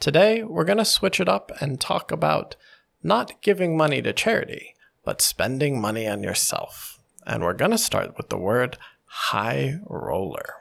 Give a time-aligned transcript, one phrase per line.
[0.00, 2.56] Today, we're going to switch it up and talk about
[3.02, 6.98] not giving money to charity, but spending money on yourself.
[7.26, 10.54] And we're going to start with the word high roller.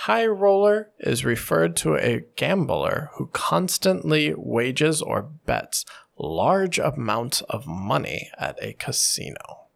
[0.00, 5.84] High roller is referred to a gambler who constantly wages or bets
[6.18, 9.66] large amounts of money at a casino.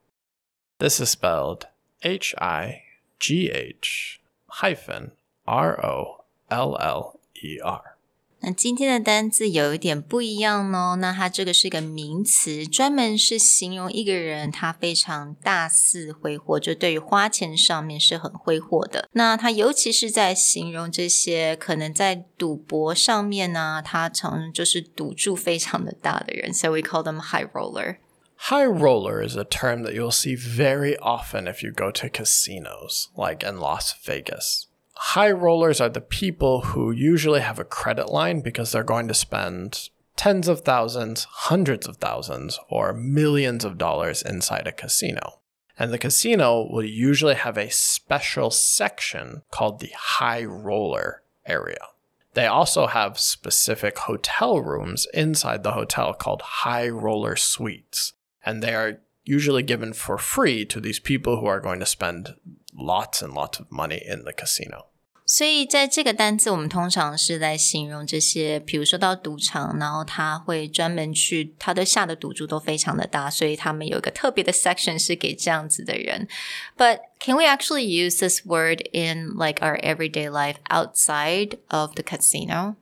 [0.78, 1.66] This is spelled
[2.02, 2.82] H I
[3.18, 5.12] G H hyphen
[5.46, 7.89] R O L L E R.
[8.42, 10.96] 那今天的单字有一点不一样哦。
[10.96, 19.08] 那它这个是一个名词，专门是形容一个人他非常大肆挥霍，就对于花钱上面是很挥霍的。
[19.12, 27.96] 那它尤其是在形容这些可能在赌博上面呢，他常就是赌注非常的大的人，so we call them high roller。
[28.48, 33.46] High roller is a term that you'll see very often if you go to casinos, like
[33.46, 34.69] in Las Vegas.
[35.02, 39.14] High rollers are the people who usually have a credit line because they're going to
[39.14, 45.40] spend tens of thousands, hundreds of thousands, or millions of dollars inside a casino.
[45.78, 51.80] And the casino will usually have a special section called the high roller area.
[52.34, 58.12] They also have specific hotel rooms inside the hotel called high roller suites.
[58.44, 62.34] And they are usually given for free to these people who are going to spend
[62.74, 64.89] lots and lots of money in the casino.
[65.29, 76.27] 所以在这个单字，我们通常是在形容这些，比如说到赌场，然后他会专门去，他的下的赌注都非常的大，所以他们有一个特别的 section 是给这样子的人。
[76.77, 82.75] But can we actually use this word in like our everyday life outside of the casino?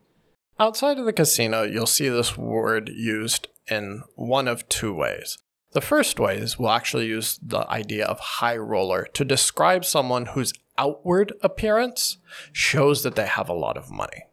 [0.57, 5.38] Outside of the casino, you'll see this word used in one of two ways.
[5.72, 10.26] The first way is we'll actually use the idea of high roller to describe someone
[10.26, 12.18] whose outward appearance
[12.52, 14.24] shows that they have a lot of money.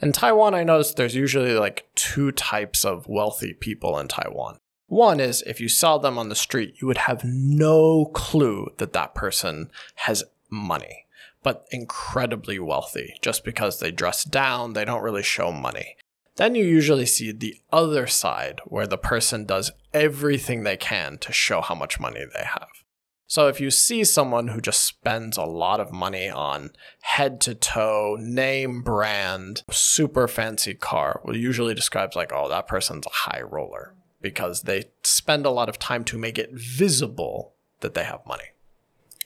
[0.00, 4.58] In Taiwan, I noticed there's usually like two types of wealthy people in Taiwan.
[4.86, 8.92] One is if you saw them on the street, you would have no clue that
[8.94, 11.06] that person has money,
[11.44, 15.96] but incredibly wealthy just because they dress down, they don't really show money.
[16.39, 21.31] Then you usually see the other side where the person does everything they can to
[21.31, 22.67] show how much money they have.
[23.27, 27.55] So if you see someone who just spends a lot of money on head to
[27.55, 33.41] toe, name brand, super fancy car, well, usually describes like, oh, that person's a high
[33.41, 38.25] roller because they spend a lot of time to make it visible that they have
[38.27, 38.51] money.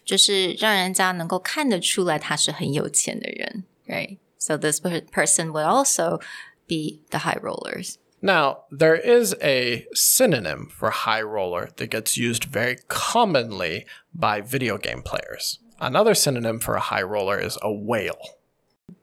[0.05, 4.17] 就是让人家能够看得出来他是很有钱的人，right?
[4.37, 6.19] So this per- person would also
[6.66, 7.98] be the high rollers.
[8.22, 14.78] Now, there is a synonym for high roller that gets used very commonly by video
[14.78, 15.58] game players.
[15.78, 18.38] Another synonym for a high roller is a whale.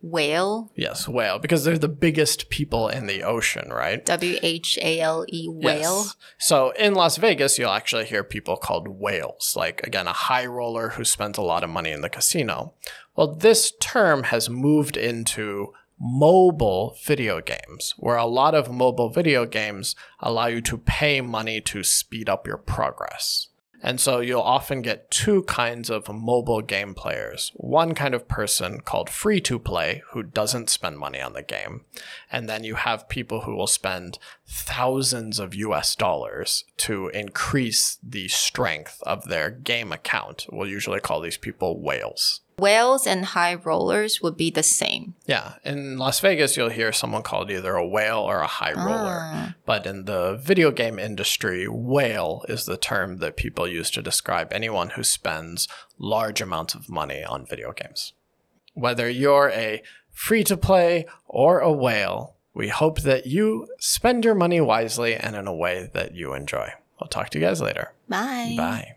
[0.01, 4.03] Whale, Yes, whale, because they're the biggest people in the ocean, right?
[4.05, 6.03] W H A L E, whale.
[6.03, 6.15] Yes.
[6.39, 10.89] So in Las Vegas, you'll actually hear people called whales, like again, a high roller
[10.89, 12.73] who spends a lot of money in the casino.
[13.15, 15.73] Well, this term has moved into
[16.03, 21.61] mobile video games, where a lot of mobile video games allow you to pay money
[21.61, 23.49] to speed up your progress.
[23.83, 27.51] And so you'll often get two kinds of mobile game players.
[27.55, 31.85] One kind of person called free to play, who doesn't spend money on the game.
[32.31, 38.27] And then you have people who will spend thousands of US dollars to increase the
[38.27, 40.45] strength of their game account.
[40.51, 42.41] We'll usually call these people whales.
[42.61, 45.15] Whales and high rollers would be the same.
[45.25, 49.21] Yeah, in Las Vegas, you'll hear someone called either a whale or a high roller.
[49.23, 49.55] Ah.
[49.65, 54.53] But in the video game industry, whale is the term that people use to describe
[54.53, 55.67] anyone who spends
[55.97, 58.13] large amounts of money on video games.
[58.75, 59.81] Whether you're a
[60.11, 65.35] free to play or a whale, we hope that you spend your money wisely and
[65.35, 66.69] in a way that you enjoy.
[66.99, 67.93] We'll talk to you guys later.
[68.07, 68.53] Bye.
[68.55, 68.95] Bye.